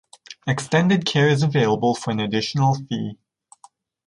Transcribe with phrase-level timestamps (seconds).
[0.47, 3.19] Extended care is available for an additional fee.